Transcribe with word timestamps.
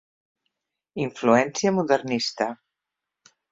Influència 1.03 1.73
modernista. 1.81 2.51